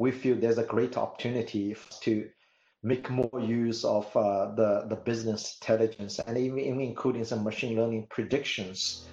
[0.00, 2.26] we feel there's a great opportunity to
[2.82, 7.76] make more use of uh, the, the business intelligence and even, even including some machine
[7.76, 9.04] learning predictions.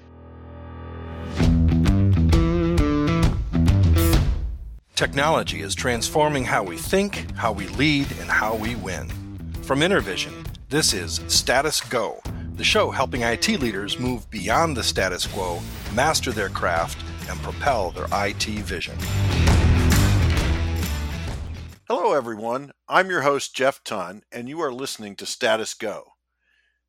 [4.95, 9.09] Technology is transforming how we think, how we lead, and how we win.
[9.63, 10.31] From InterVision,
[10.69, 12.21] this is Status Go,
[12.55, 15.59] the show helping IT leaders move beyond the status quo,
[15.93, 18.97] master their craft, and propel their IT vision.
[21.89, 22.73] Hello, everyone.
[22.89, 26.15] I'm your host, Jeff Tunn, and you are listening to Status Go.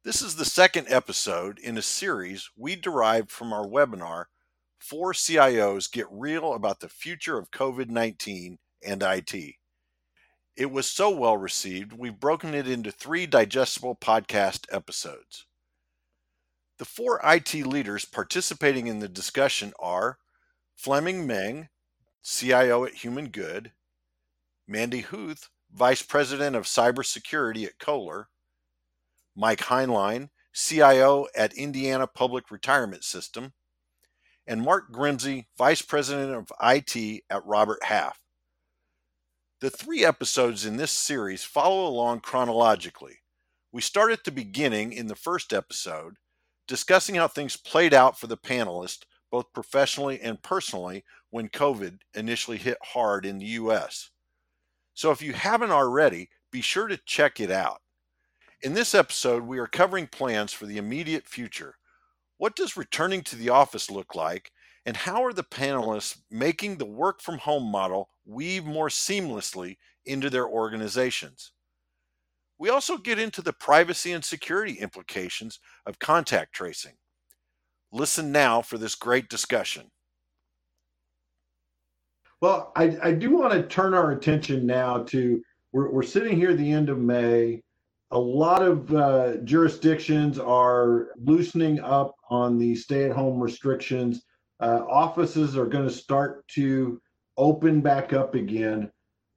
[0.02, 4.24] This is the second episode in a series we derived from our webinar,
[4.76, 9.54] Four CIOs Get Real About the Future of COVID 19 and IT.
[10.56, 15.46] It was so well received, we've broken it into three digestible podcast episodes.
[16.78, 20.18] The four IT leaders participating in the discussion are
[20.74, 21.68] Fleming Meng,
[22.24, 23.70] CIO at Human Good,
[24.68, 28.28] Mandy Huth, Vice President of Cybersecurity at Kohler,
[29.34, 33.54] Mike Heinlein, CIO at Indiana Public Retirement System,
[34.46, 38.20] and Mark Grimsey, Vice President of IT at Robert Half.
[39.60, 43.20] The three episodes in this series follow along chronologically.
[43.72, 46.16] We start at the beginning in the first episode,
[46.66, 52.58] discussing how things played out for the panelists, both professionally and personally, when COVID initially
[52.58, 54.10] hit hard in the U.S.
[54.98, 57.78] So if you haven't already, be sure to check it out.
[58.62, 61.76] In this episode, we are covering plans for the immediate future
[62.38, 64.50] what does returning to the office look like?
[64.86, 70.30] And how are the panelists making the work from home model weave more seamlessly into
[70.30, 71.52] their organizations?
[72.58, 76.94] We also get into the privacy and security implications of contact tracing.
[77.92, 79.90] Listen now for this great discussion.
[82.40, 86.50] Well, I, I do want to turn our attention now to we're, we're sitting here
[86.50, 87.62] at the end of May
[88.10, 94.24] a lot of uh, jurisdictions are loosening up on the stay at home restrictions.
[94.60, 97.00] Uh, offices are going to start to
[97.36, 98.90] open back up again.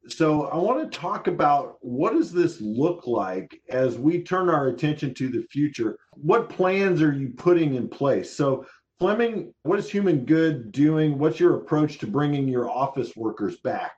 [0.07, 4.67] So I want to talk about what does this look like as we turn our
[4.67, 5.97] attention to the future?
[6.13, 8.35] What plans are you putting in place?
[8.35, 8.65] So
[9.01, 11.17] Fleming, what is Human Good doing?
[11.17, 13.93] What's your approach to bringing your office workers back?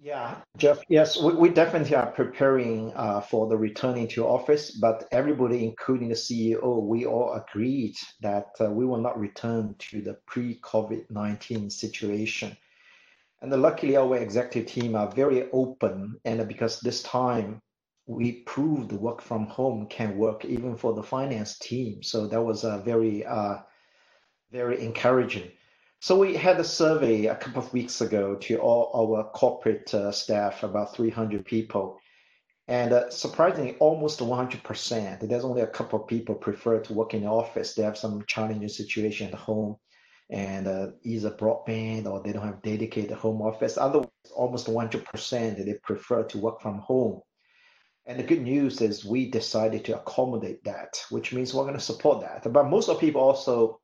[0.00, 0.78] Yeah, Jeff.
[0.88, 6.08] Yes, we, we definitely are preparing uh, for the returning to office, but everybody, including
[6.08, 11.68] the CEO, we all agreed that uh, we will not return to the pre-COVID nineteen
[11.68, 12.56] situation.
[13.42, 17.60] And luckily, our executive team are very open, and because this time
[18.06, 22.64] we proved work from home can work even for the finance team, so that was
[22.64, 23.58] a very, uh,
[24.52, 25.50] very encouraging.
[26.00, 30.12] So we had a survey a couple of weeks ago to all our corporate uh,
[30.12, 31.98] staff, about 300 people.
[32.68, 35.28] And uh, surprisingly, almost 100%.
[35.28, 37.74] There's only a couple of people prefer to work in the office.
[37.74, 39.76] They have some challenging situation at home
[40.30, 43.78] and uh, either broadband or they don't have dedicated home office.
[43.78, 47.20] Otherwise, almost 100% they prefer to work from home.
[48.06, 51.80] And the good news is we decided to accommodate that, which means we're going to
[51.80, 52.52] support that.
[52.52, 53.78] But most of people also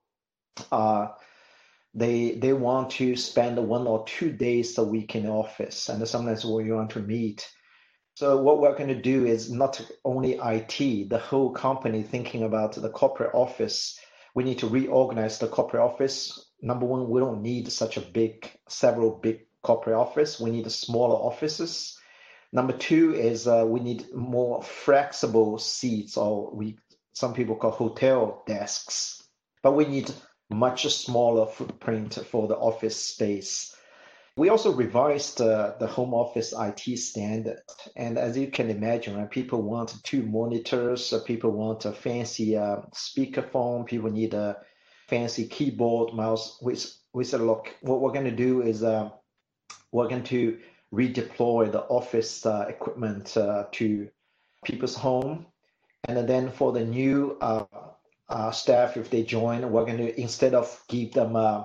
[0.70, 1.08] uh,
[1.94, 6.44] they they want to spend one or two days a week in office and sometimes
[6.44, 7.48] we want to meet.
[8.14, 12.74] So what we're going to do is not only it the whole company thinking about
[12.74, 13.98] the corporate office.
[14.34, 16.46] We need to reorganize the corporate office.
[16.60, 20.40] Number one we don't need such a big several big corporate office.
[20.40, 21.96] We need smaller offices.
[22.52, 26.78] Number two is uh, we need more flexible seats or we
[27.12, 29.22] some people call hotel desks.
[29.62, 30.10] But we need
[30.50, 33.74] much smaller footprint for the office space.
[34.36, 37.60] We also revised uh, the home office IT standard.
[37.96, 42.56] And as you can imagine, right, people want two monitors, uh, people want a fancy
[42.56, 44.56] uh, speakerphone, people need a
[45.08, 46.56] fancy keyboard, mouse.
[46.62, 49.10] We, said, look, what we're going to do is uh,
[49.90, 50.56] we're going to
[50.94, 54.08] redeploy the office uh, equipment uh, to
[54.64, 55.46] people's home.
[56.04, 57.36] And then for the new
[58.28, 61.64] uh, staff, if they join, we're going to instead of give them uh,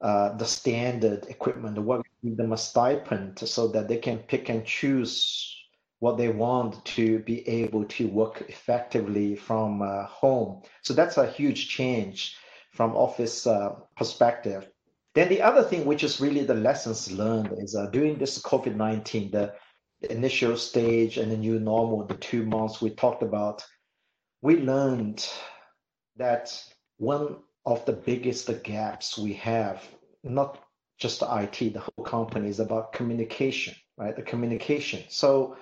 [0.00, 4.18] uh, the standard equipment, we're going to give them a stipend so that they can
[4.18, 5.54] pick and choose
[6.00, 10.62] what they want to be able to work effectively from uh, home.
[10.82, 12.36] So that's a huge change
[12.72, 14.68] from office uh, perspective.
[15.14, 19.32] Then the other thing, which is really the lessons learned, is during this COVID nineteen,
[19.32, 19.54] the
[20.02, 23.64] initial stage and the new normal, the two months we talked about,
[24.42, 25.28] we learned
[26.18, 26.62] that
[26.98, 29.86] one of the biggest gaps we have,
[30.22, 30.58] not
[30.98, 34.16] just IT, the whole company is about communication, right?
[34.16, 35.04] The communication.
[35.08, 35.56] So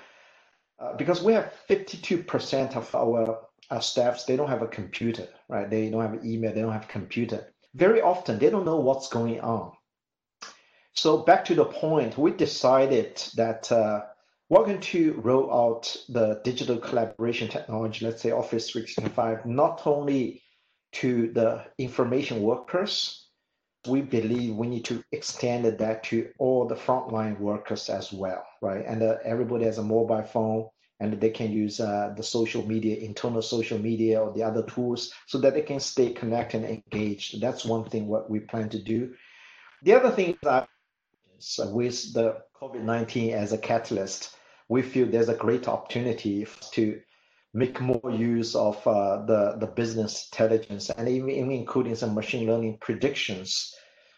[0.79, 3.39] uh, because we have 52% of our,
[3.71, 5.69] our staffs, they don't have a computer, right?
[5.69, 7.53] They don't have email, they don't have computer.
[7.75, 9.73] Very often, they don't know what's going on.
[10.95, 14.05] So back to the point, we decided that uh,
[14.49, 20.43] we're going to roll out the digital collaboration technology, let's say Office 365, not only
[21.01, 23.29] to the information workers,
[23.87, 28.85] we believe we need to extend that to all the frontline workers as well, right?
[28.87, 32.97] And uh, everybody has a mobile phone and they can use uh, the social media,
[32.97, 37.41] internal social media or the other tools so that they can stay connected and engaged.
[37.41, 39.15] That's one thing what we plan to do.
[39.83, 40.69] The other thing that
[41.59, 44.35] with the COVID-19 as a catalyst,
[44.69, 47.01] we feel there's a great opportunity to
[47.57, 52.47] make more use of uh, the, the business intelligence and even, even including some machine
[52.47, 53.75] learning predictions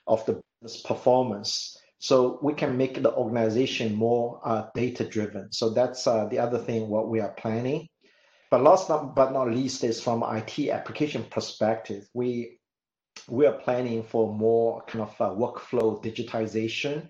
[0.08, 1.78] of the business performance.
[2.00, 5.52] So we can make the organization more uh, data driven.
[5.52, 7.86] So that's uh, the other thing what we are planning.
[8.50, 12.58] But last not, but not least is from IT application perspective, we
[13.28, 17.08] we are planning for more kind of uh, workflow digitization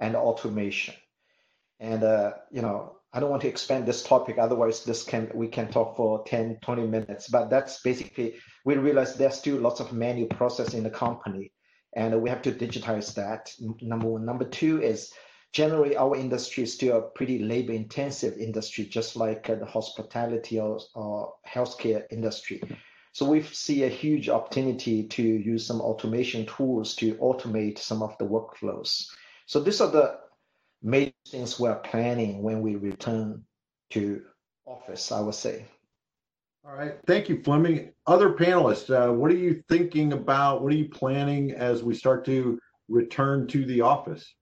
[0.00, 0.94] and automation.
[1.78, 5.48] And uh, you know, I don't want to expand this topic, otherwise this can we
[5.48, 7.28] can talk for 10, 20 minutes.
[7.28, 11.52] But that's basically we realize there's still lots of manual process in the company,
[11.96, 13.50] and we have to digitize that.
[13.80, 14.26] Number one.
[14.26, 15.12] Number two is
[15.52, 20.60] generally our industry is still a pretty labor intensive industry, just like uh, the hospitality
[20.60, 22.62] or, or healthcare industry.
[23.12, 28.16] So we see a huge opportunity to use some automation tools to automate some of
[28.18, 29.08] the workflows.
[29.46, 30.20] So these are the
[30.82, 33.44] major things we're planning when we return
[33.90, 34.22] to
[34.66, 35.66] office, I would say.
[36.64, 36.96] All right.
[37.06, 37.92] Thank you, Fleming.
[38.06, 40.62] Other panelists, uh, what are you thinking about?
[40.62, 42.58] What are you planning as we start to
[42.88, 44.34] return to the office?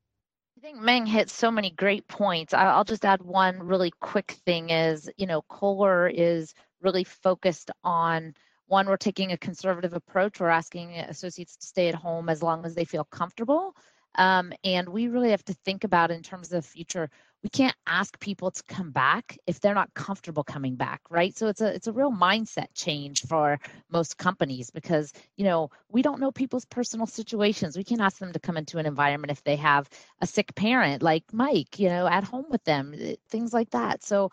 [0.59, 2.53] I think Meng hit so many great points.
[2.53, 8.35] I'll just add one really quick thing is, you know, Kohler is really focused on
[8.67, 10.41] one, we're taking a conservative approach.
[10.41, 13.77] We're asking associates to stay at home as long as they feel comfortable.
[14.17, 17.11] Um, and we really have to think about in terms of the future.
[17.43, 21.37] We can't ask people to come back if they're not comfortable coming back, right?
[21.37, 23.59] So it's a it's a real mindset change for
[23.91, 27.77] most companies because you know we don't know people's personal situations.
[27.77, 29.89] We can't ask them to come into an environment if they have
[30.21, 34.03] a sick parent like Mike, you know, at home with them, eh, things like that.
[34.03, 34.31] So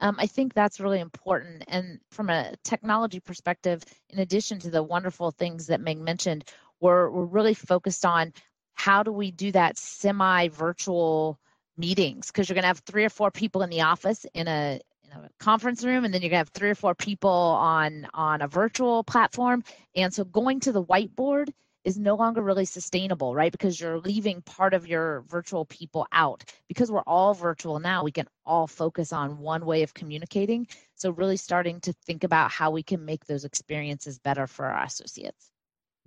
[0.00, 1.64] um, I think that's really important.
[1.68, 6.44] And from a technology perspective, in addition to the wonderful things that Meng mentioned,
[6.80, 8.32] we're, we're really focused on
[8.76, 11.40] how do we do that semi virtual
[11.76, 12.28] meetings?
[12.28, 15.10] Because you're going to have three or four people in the office in a, in
[15.10, 18.42] a conference room and then you're going to have three or four people on on
[18.42, 19.64] a virtual platform.
[19.96, 21.48] And so going to the whiteboard
[21.84, 23.50] is no longer really sustainable right?
[23.50, 26.44] Because you're leaving part of your virtual people out.
[26.68, 30.68] Because we're all virtual now we can all focus on one way of communicating.
[30.96, 34.84] So really starting to think about how we can make those experiences better for our
[34.84, 35.50] associates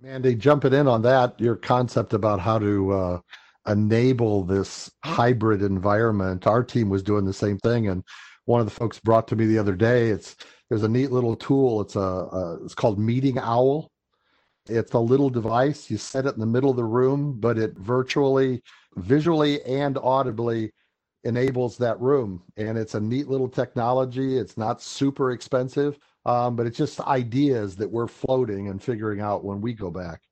[0.02, 3.20] Mandy, jumping in on that, your concept about how to uh,
[3.68, 6.46] enable this hybrid environment.
[6.46, 8.02] Our team was doing the same thing, and
[8.46, 10.08] one of the folks brought to me the other day.
[10.08, 10.36] It's
[10.70, 11.82] there's a neat little tool.
[11.82, 13.90] It's a, a it's called Meeting Owl.
[14.70, 15.90] It's a little device.
[15.90, 18.62] You set it in the middle of the room, but it virtually,
[18.96, 20.72] visually, and audibly
[21.24, 22.42] enables that room.
[22.56, 24.38] And it's a neat little technology.
[24.38, 29.44] It's not super expensive um, but it's just ideas that we're floating and figuring out
[29.44, 30.22] when we go back.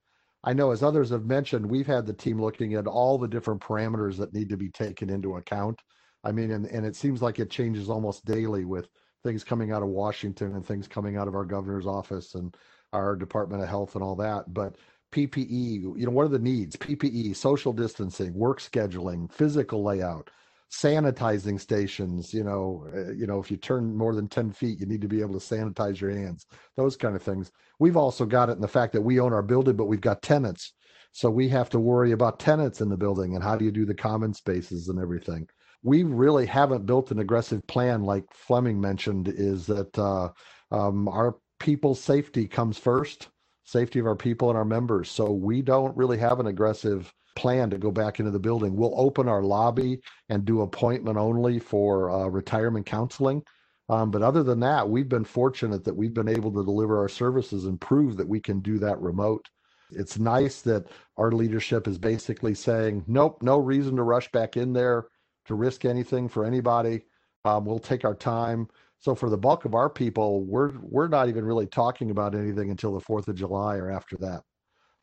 [0.45, 3.61] I know, as others have mentioned, we've had the team looking at all the different
[3.61, 5.81] parameters that need to be taken into account.
[6.25, 8.89] I mean, and, and it seems like it changes almost daily with
[9.25, 12.57] things coming out of Washington and things coming out of our governor's office and
[12.93, 14.53] our Department of Health and all that.
[14.55, 14.77] But
[15.13, 16.77] PPE, you know, what are the needs?
[16.77, 20.31] PPE, social distancing, work scheduling, physical layout,
[20.71, 24.87] sanitizing stations you know uh, you know if you turn more than 10 feet you
[24.87, 26.47] need to be able to sanitize your hands
[26.77, 27.51] those kind of things.
[27.79, 30.23] We've also got it in the fact that we own our building but we've got
[30.23, 30.75] tenants.
[31.13, 33.85] So we have to worry about tenants in the building and how do you do
[33.85, 35.49] the common spaces and everything.
[35.83, 40.29] We really haven't built an aggressive plan like fleming mentioned is that uh,
[40.71, 43.29] um, our people's safety comes first
[43.65, 45.11] safety of our people and our members.
[45.11, 48.75] So we don't really have an aggressive plan to go back into the building.
[48.75, 53.43] We'll open our lobby and do appointment only for uh, retirement counseling.
[53.89, 57.09] Um, but other than that, we've been fortunate that we've been able to deliver our
[57.09, 59.47] services and prove that we can do that remote.
[59.91, 64.73] It's nice that our leadership is basically saying, nope, no reason to rush back in
[64.73, 65.07] there
[65.47, 67.03] to risk anything for anybody.
[67.45, 68.69] Um, we'll take our time.
[68.99, 72.71] So for the bulk of our people, we're we're not even really talking about anything
[72.71, 74.43] until the Fourth of July or after that.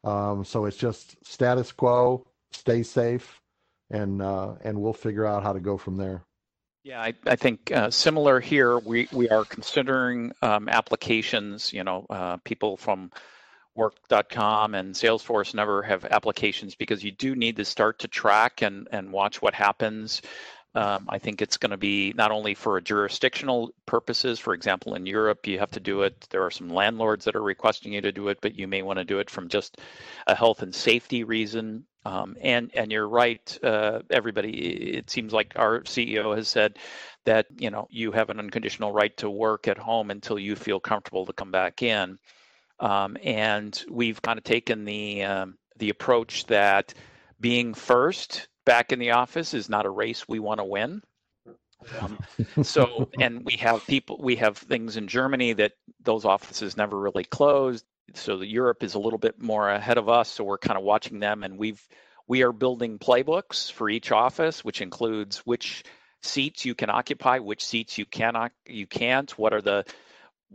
[0.06, 3.42] Um, so it's just status quo, stay safe,
[3.90, 6.24] and uh, and we'll figure out how to go from there.
[6.84, 8.78] Yeah, I, I think uh, similar here.
[8.78, 11.74] We we are considering um, applications.
[11.74, 13.12] You know, uh, people from
[13.74, 18.88] work.com and Salesforce never have applications because you do need to start to track and
[18.92, 20.22] and watch what happens.
[20.76, 24.40] Um, I think it's going to be not only for a jurisdictional purposes.
[24.40, 26.28] For example, in Europe, you have to do it.
[26.30, 29.00] There are some landlords that are requesting you to do it, but you may want
[29.00, 29.80] to do it from just
[30.28, 31.86] a health and safety reason.
[32.04, 34.52] Um, and and you're right, uh, everybody.
[34.98, 36.78] It seems like our CEO has said
[37.24, 40.80] that you know you have an unconditional right to work at home until you feel
[40.80, 42.20] comfortable to come back in.
[42.80, 46.94] Um, and we've kind of taken the um, the approach that
[47.40, 51.02] being first back in the office is not a race we want to win.
[52.00, 52.20] Um,
[52.64, 57.24] so, and we have people, we have things in Germany that those offices never really
[57.24, 57.86] closed.
[58.14, 60.30] So the Europe is a little bit more ahead of us.
[60.30, 61.82] So we're kind of watching them, and we've
[62.28, 65.84] we are building playbooks for each office, which includes which
[66.24, 69.38] seats you can occupy, which seats you cannot, you can't.
[69.38, 69.86] What are the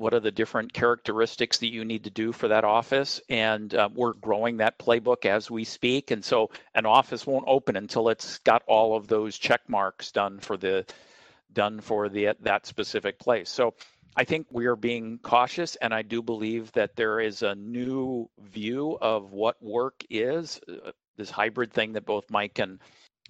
[0.01, 3.21] what are the different characteristics that you need to do for that office?
[3.29, 6.11] And uh, we're growing that playbook as we speak.
[6.11, 10.41] And so an office won't open until it's got all of those check marks done
[10.41, 10.87] for the
[11.53, 13.51] done for the that specific place.
[13.51, 13.75] So
[14.17, 18.29] i think we are being cautious and i do believe that there is a new
[18.41, 20.61] view of what work is.
[20.69, 22.81] Uh, this hybrid thing that both mike and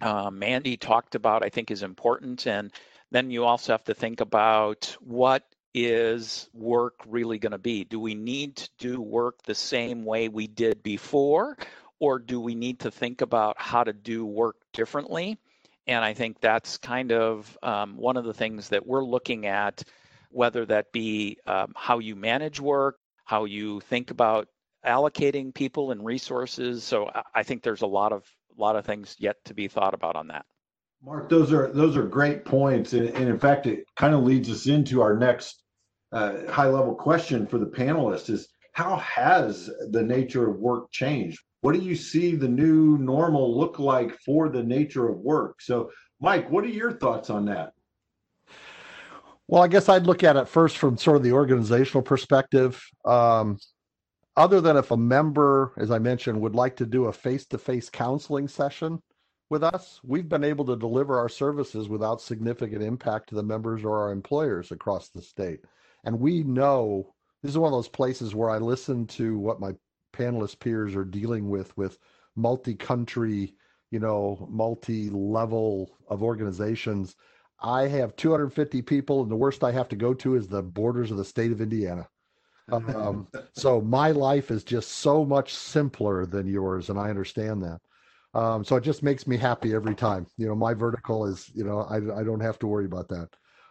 [0.00, 2.47] uh, mandy talked about i think is important.
[2.47, 2.73] And
[3.11, 5.43] then you also have to think about what
[5.75, 7.85] is work really going to be?
[7.85, 11.57] Do we need to do work the same way we did before,
[11.99, 15.39] or do we need to think about how to do work differently?
[15.87, 19.83] And I think that's kind of um, one of the things that we're looking at,
[20.31, 24.49] whether that be um, how you manage work, how you think about
[24.85, 26.85] allocating people and resources.
[26.85, 28.25] So I think there's a lot of
[28.57, 30.45] a lot of things yet to be thought about on that.
[31.02, 34.50] Mark, those are those are great points, and, and in fact, it kind of leads
[34.50, 35.62] us into our next
[36.12, 41.40] uh, high level question for the panelists: is how has the nature of work changed?
[41.62, 45.61] What do you see the new normal look like for the nature of work?
[45.61, 45.90] So,
[46.21, 47.73] Mike, what are your thoughts on that?
[49.49, 52.80] Well, I guess I'd look at it first from sort of the organizational perspective.
[53.04, 53.59] Um,
[54.37, 57.59] other than if a member, as I mentioned, would like to do a face to
[57.59, 59.02] face counseling session,
[59.50, 63.85] with us, we've been able to deliver our services without significant impact to the members
[63.85, 65.61] or our employers across the state.
[66.04, 69.75] And we know this is one of those places where I listen to what my
[70.12, 71.99] panelist peers are dealing with with
[72.37, 73.54] multi-country,
[73.90, 77.16] you know, multi-level of organizations.
[77.61, 81.11] I have 250 people, and the worst I have to go to is the borders
[81.11, 82.09] of the state of Indiana.
[82.73, 87.80] Um, so my life is just so much simpler than yours, and I understand that.
[88.35, 90.27] Um, so it just makes me happy every time.
[90.37, 93.29] You know, my vertical is, you know, I, I don't have to worry about that.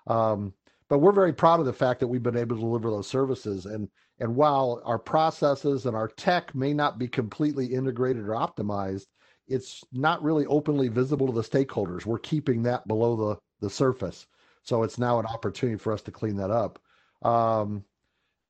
[0.08, 0.54] Um,
[0.89, 3.66] but we're very proud of the fact that we've been able to deliver those services.
[3.66, 3.89] And
[4.20, 9.06] and while our processes and our tech may not be completely integrated or optimized,
[9.48, 12.06] it's not really openly visible to the stakeholders.
[12.06, 14.25] We're keeping that below the the surface.
[14.63, 16.80] So it's now an opportunity for us to clean that up.
[17.22, 17.86] Um,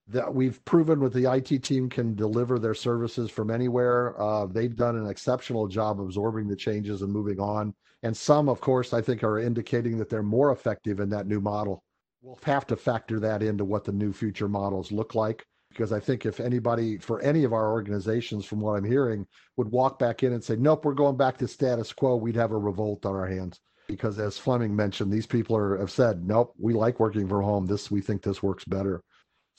[0.09, 4.19] that we've proven with the IT team can deliver their services from anywhere.
[4.19, 7.73] Uh, they've done an exceptional job absorbing the changes and moving on.
[8.01, 11.39] And some, of course, I think are indicating that they're more effective in that new
[11.39, 11.83] model.
[12.21, 15.45] We'll have to factor that into what the new future models look like.
[15.69, 19.71] Because I think if anybody, for any of our organizations, from what I'm hearing, would
[19.71, 22.57] walk back in and say, nope, we're going back to status quo, we'd have a
[22.57, 23.59] revolt on our hands.
[23.87, 27.67] Because as Fleming mentioned, these people are, have said, nope, we like working from home.
[27.67, 29.03] This, we think this works better.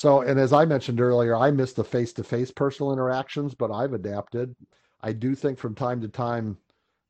[0.00, 3.70] So, and as I mentioned earlier, I miss the face to face personal interactions, but
[3.70, 4.56] I've adapted.
[5.02, 6.56] I do think from time to time,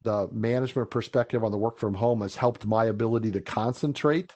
[0.02, 4.32] the management perspective on the work from home has helped my ability to concentrate.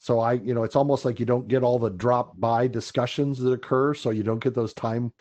[0.00, 3.38] So I, you know, it's almost like you don't get all the drop by discussions
[3.38, 3.94] that occur.
[3.94, 5.12] So you don't get those time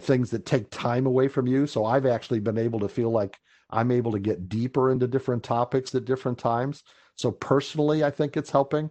[0.00, 1.68] things that take time away from you.
[1.68, 3.38] So I've actually been able to feel like
[3.70, 6.82] I'm able to get deeper into different topics at different times.
[7.14, 8.90] So personally, I think it's helping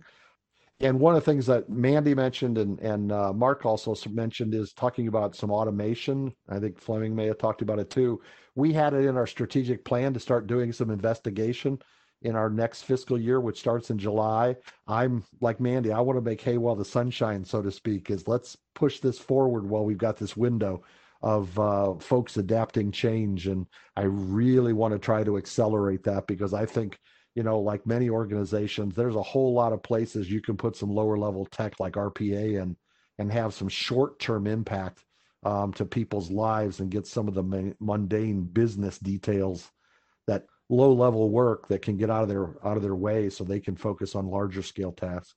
[0.82, 4.74] and one of the things that Mandy mentioned and and uh, Mark also mentioned is
[4.74, 6.34] talking about some automation.
[6.48, 8.22] I think Fleming may have talked about it too.
[8.56, 11.80] We had it in our strategic plan to start doing some investigation
[12.22, 14.56] in our next fiscal year, which starts in July.
[14.88, 15.92] I'm like Mandy.
[15.92, 18.10] I want to make hay while the sun shines, so to speak.
[18.10, 20.84] Is let's push this forward while we've got this window
[21.22, 23.66] of uh, folks adapting change, and
[23.98, 27.00] I really want to try to accelerate that because I think
[27.36, 30.90] you know, like many organizations, there's a whole lot of places you can put some
[30.90, 32.76] lower level tech like RPA and
[33.18, 35.04] and have some short term impact
[35.44, 39.72] um, to people's lives and get some of the mundane business details
[40.28, 43.44] that low level work that can get out of their out of their way so
[43.44, 45.36] they can focus on larger scale tasks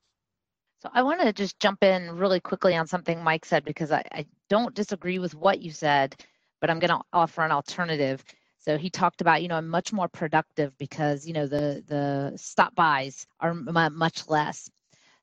[0.83, 4.03] so I want to just jump in really quickly on something Mike said because I,
[4.11, 6.17] I don't disagree with what you said,
[6.61, 8.25] but I'm going to offer an alternative.
[8.62, 12.33] So he talked about, you know, I'm much more productive because, you know, the the
[12.37, 14.71] stop buys are much less.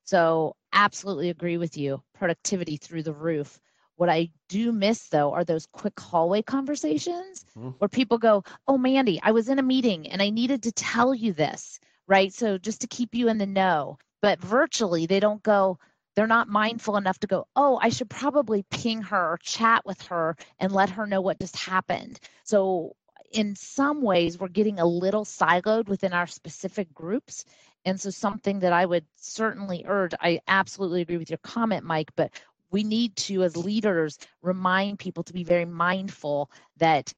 [0.04, 2.02] So absolutely agree with you.
[2.14, 3.58] Productivity through the roof.
[3.96, 7.70] What I do miss though are those quick hallway conversations mm-hmm.
[7.78, 11.14] where people go, "Oh, Mandy, I was in a meeting and I needed to tell
[11.14, 12.32] you this." Right?
[12.32, 15.78] So just to keep you in the know but virtually they don't go
[16.16, 20.00] they're not mindful enough to go oh i should probably ping her or chat with
[20.02, 22.94] her and let her know what just happened so
[23.30, 27.44] in some ways we're getting a little siloed within our specific groups.
[27.84, 32.10] And so something that i would certainly urge i absolutely agree with your comment mike
[32.14, 32.30] but
[32.70, 37.12] we need to as leaders remind people to be very mindful that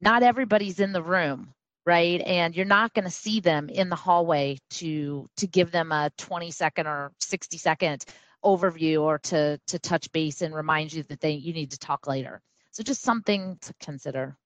[0.00, 1.52] not everybody's in the room
[1.88, 2.20] right?
[2.20, 6.10] And you're not going to see them in the hallway to to give them a
[6.18, 8.04] 20 second or 60 second
[8.44, 12.06] overview or to to touch base and remind you that they you need to talk
[12.06, 12.42] later.
[12.72, 14.36] So just something to consider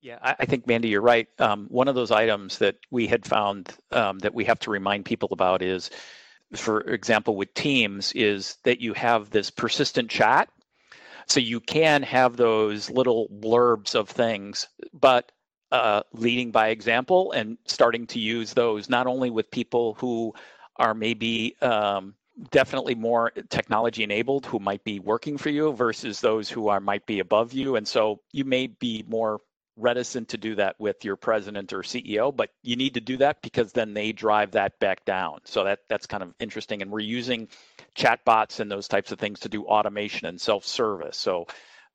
[0.00, 1.28] yeah, I, think Mandy, you're right.
[1.38, 5.04] Um, one of those items that we had found um, that we have to remind
[5.04, 5.90] people about is,
[6.54, 10.48] for example, with Teams, is that you have this persistent chat.
[11.26, 15.32] So you can have those little blurbs of things, but
[15.72, 20.32] uh, leading by example and starting to use those not only with people who
[20.76, 22.14] are maybe um,
[22.50, 27.04] definitely more technology enabled who might be working for you versus those who are might
[27.06, 29.40] be above you and so you may be more
[29.76, 33.42] reticent to do that with your president or CEO but you need to do that
[33.42, 37.00] because then they drive that back down so that that's kind of interesting and we're
[37.00, 37.48] using
[37.96, 41.46] chatbots and those types of things to do automation and self-service so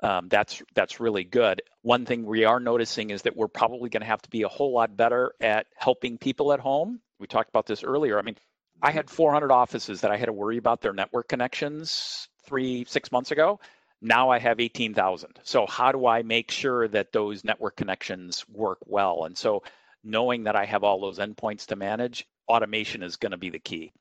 [0.03, 1.61] um, that's that's really good.
[1.83, 4.47] One thing we are noticing is that we're probably going to have to be a
[4.47, 7.00] whole lot better at helping people at home.
[7.19, 8.17] We talked about this earlier.
[8.17, 8.38] I mean,
[8.81, 13.11] I had 400 offices that I had to worry about their network connections three six
[13.11, 13.59] months ago.
[14.01, 15.40] Now I have 18,000.
[15.44, 19.25] So how do I make sure that those network connections work well?
[19.25, 19.64] And so
[20.03, 23.59] knowing that I have all those endpoints to manage, automation is going to be the
[23.59, 23.92] key.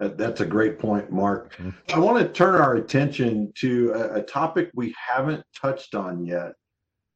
[0.00, 1.54] That's a great point, Mark.
[1.56, 1.70] Mm-hmm.
[1.94, 6.52] I want to turn our attention to a, a topic we haven't touched on yet,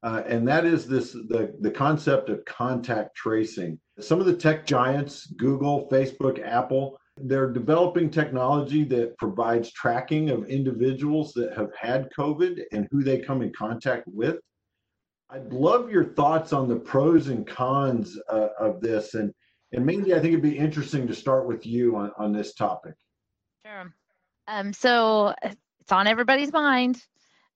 [0.05, 3.81] uh, and that is this the, the concept of contact tracing.
[3.99, 10.49] Some of the tech giants, Google, Facebook, Apple, they're developing technology that provides tracking of
[10.49, 14.37] individuals that have had COVID and who they come in contact with.
[15.31, 19.33] I'd love your thoughts on the pros and cons uh, of this and
[19.73, 22.95] and Mandy, I think it'd be interesting to start with you on, on this topic.
[23.67, 23.93] Sure.
[24.47, 27.03] Um, so it's on everybody's mind.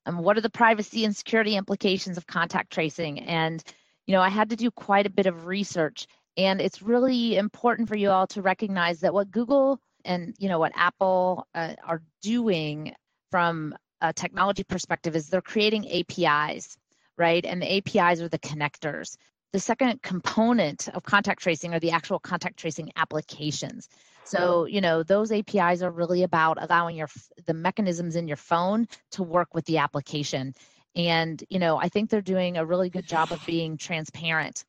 [0.05, 3.21] Um, what are the privacy and security implications of contact tracing?
[3.21, 3.63] And,
[4.07, 6.07] you know, I had to do quite a bit of research.
[6.37, 10.59] And it's really important for you all to recognize that what Google and, you know,
[10.59, 12.95] what Apple uh, are doing
[13.31, 16.77] from a technology perspective is they're creating APIs,
[17.17, 17.45] right?
[17.45, 19.17] And the APIs are the connectors.
[19.53, 23.89] The second component of contact tracing are the actual contact tracing applications.
[24.25, 27.09] So, you know, those APIs are really about allowing your
[27.45, 30.55] the mechanisms in your phone to work with the application.
[30.95, 34.65] And, you know, I think they're doing a really good job of being transparent.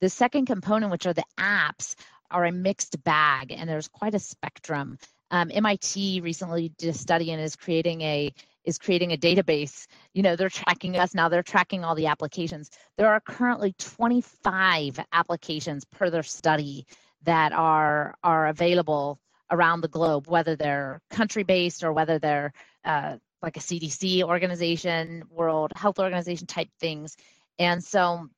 [0.00, 1.94] The second component, which are the apps,
[2.30, 4.98] are a mixed bag, and there's quite a spectrum.
[5.30, 8.32] Um, MIT recently did a study and is creating a
[8.64, 9.86] is creating a database.
[10.12, 12.70] You know, they're tracking us now, they're tracking all the applications.
[12.96, 16.86] There are currently 25 applications per their study
[17.22, 22.52] that are are available around the globe, whether they're country based or whether they're
[22.84, 27.16] uh, like a CDC organization, World Health Organization type things.
[27.58, 28.28] And so,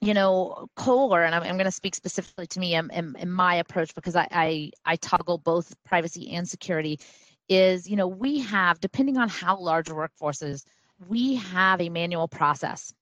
[0.00, 3.94] you know, Kohler, and I'm, I'm going to speak specifically to me in my approach
[3.94, 7.00] because I, I, I toggle both privacy and security
[7.48, 10.64] is, you know, we have, depending on how large a workforce is,
[11.08, 12.92] we have a manual process.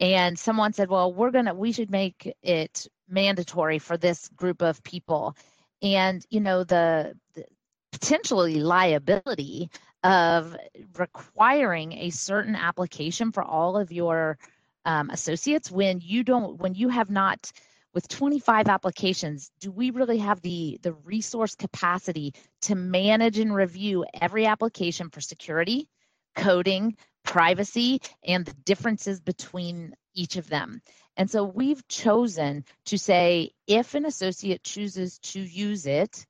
[0.00, 4.62] And someone said, well, we're going to, we should make it mandatory for this group
[4.62, 5.36] of people.
[5.80, 7.44] And, you know, the, the
[7.92, 9.70] potentially liability
[10.02, 10.56] of
[10.98, 14.38] requiring a certain application for all of your
[14.84, 17.50] um, associates when you don't, when you have not
[17.94, 24.04] with 25 applications, do we really have the, the resource capacity to manage and review
[24.20, 25.88] every application for security,
[26.34, 30.80] coding, privacy, and the differences between each of them?
[31.16, 36.24] And so we've chosen to say if an associate chooses to use it,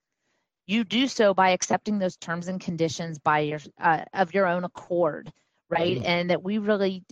[0.66, 4.64] you do so by accepting those terms and conditions by your uh, of your own
[4.64, 5.32] accord
[5.72, 5.96] right?
[5.96, 6.06] Mm-hmm.
[6.06, 7.02] And that we really,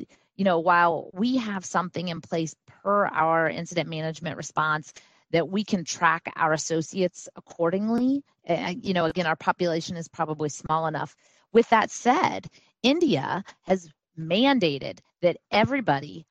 [0.40, 4.94] you know, while we have something in place per our incident management response
[5.32, 8.24] that we can track our associates accordingly.
[8.48, 11.14] You know, again, our population is probably small enough.
[11.52, 12.46] With that said,
[12.82, 16.24] India has mandated that everybody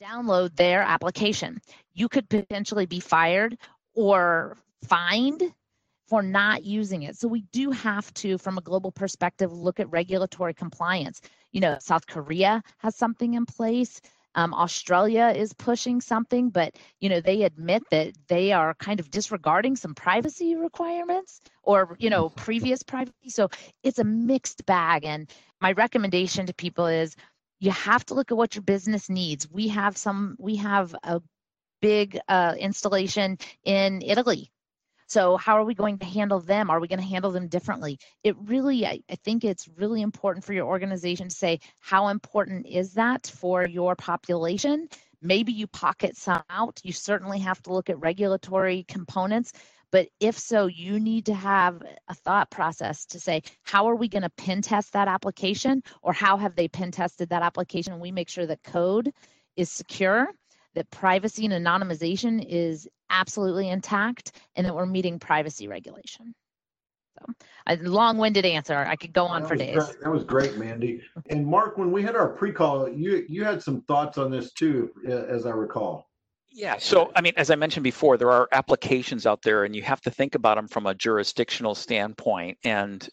[0.00, 1.58] download their application.
[1.92, 3.58] You could potentially be fired
[3.96, 5.42] or fined
[6.08, 7.16] for not using it.
[7.16, 11.20] So we do have to, from a global perspective, look at regulatory compliance.
[11.52, 14.00] You know, South Korea has something in place.
[14.34, 19.10] Um, Australia is pushing something, but you know they admit that they are kind of
[19.10, 23.30] disregarding some privacy requirements or you know previous privacy.
[23.30, 23.48] So
[23.82, 25.06] it's a mixed bag.
[25.06, 25.30] And
[25.62, 27.16] my recommendation to people is
[27.60, 29.50] you have to look at what your business needs.
[29.50, 30.36] We have some.
[30.38, 31.22] We have a
[31.80, 34.50] big uh, installation in Italy
[35.06, 36.68] so, how are we going to handle them?
[36.68, 37.98] Are we going to handle them differently?
[38.24, 42.66] It really, I, I, think it's really important for your organization to say, how important
[42.66, 44.88] is that for your population?
[45.22, 46.80] Maybe you pocket some out.
[46.82, 49.52] You certainly have to look at regulatory components.
[49.92, 54.08] But if so, you need to have a thought process to say, how are we
[54.08, 55.84] going to pen test that application?
[56.02, 57.92] Or how have they pen tested that application?
[57.92, 59.12] And we make sure that code
[59.56, 60.30] is secure
[60.76, 66.34] that privacy and anonymization is absolutely intact and that we're meeting privacy regulation.
[67.18, 67.32] So,
[67.66, 68.76] a long-winded answer.
[68.76, 69.74] I could go on that for days.
[69.74, 70.00] Great.
[70.02, 71.00] That was great, Mandy.
[71.30, 74.90] and Mark, when we had our pre-call, you you had some thoughts on this too,
[75.08, 76.10] as I recall.
[76.52, 76.76] Yeah.
[76.78, 80.02] So, I mean, as I mentioned before, there are applications out there, and you have
[80.02, 82.58] to think about them from a jurisdictional standpoint.
[82.64, 83.08] And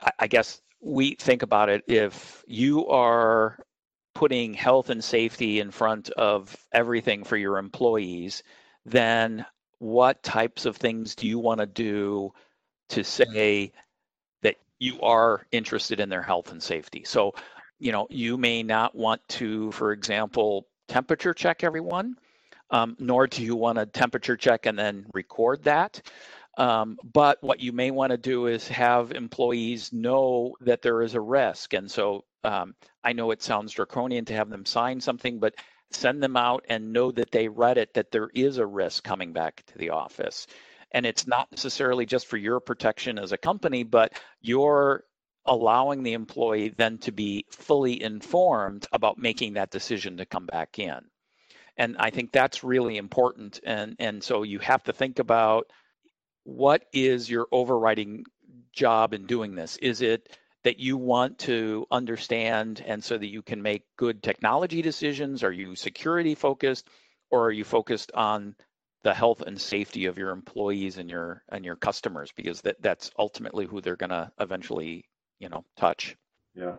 [0.00, 3.58] I, I guess we think about it if you are
[4.14, 8.42] putting health and safety in front of everything for your employees,
[8.84, 9.44] then
[9.78, 12.32] what types of things do you want to do
[12.90, 13.72] to say
[14.42, 17.02] that you are interested in their health and safety?
[17.04, 17.34] So,
[17.78, 22.16] you know, you may not want to, for example, temperature check everyone,
[22.70, 26.00] um, nor do you want to temperature check and then record that.
[26.58, 31.14] Um, but what you may want to do is have employees know that there is
[31.14, 31.72] a risk.
[31.72, 35.54] And so um, I know it sounds draconian to have them sign something, but
[35.90, 39.32] send them out and know that they read it, that there is a risk coming
[39.32, 40.46] back to the office.
[40.90, 45.04] And it's not necessarily just for your protection as a company, but you're
[45.46, 50.78] allowing the employee then to be fully informed about making that decision to come back
[50.78, 51.00] in.
[51.76, 53.58] And I think that's really important.
[53.64, 55.70] And, and so you have to think about
[56.44, 58.24] what is your overriding
[58.72, 59.76] job in doing this?
[59.76, 64.82] Is it that you want to understand and so that you can make good technology
[64.82, 65.42] decisions?
[65.42, 66.88] Are you security focused
[67.30, 68.54] or are you focused on
[69.02, 73.10] the health and safety of your employees and your and your customers because that that's
[73.18, 75.04] ultimately who they're going to eventually,
[75.40, 76.16] you know, touch.
[76.54, 76.76] Yeah.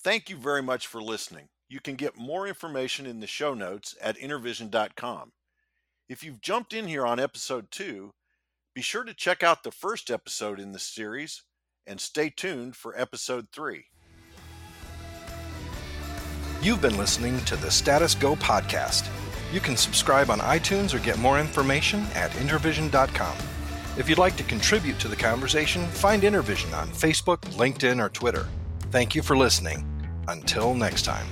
[0.00, 1.48] Thank you very much for listening.
[1.68, 5.32] You can get more information in the show notes at intervision.com.
[6.08, 8.12] If you've jumped in here on episode 2,
[8.74, 11.42] be sure to check out the first episode in this series
[11.86, 13.84] and stay tuned for episode 3.
[16.62, 19.06] You've been listening to the Status Go podcast.
[19.52, 23.36] You can subscribe on iTunes or get more information at intervision.com.
[23.98, 28.46] If you'd like to contribute to the conversation, find Intervision on Facebook, LinkedIn, or Twitter.
[28.90, 29.86] Thank you for listening.
[30.28, 31.26] Until next time.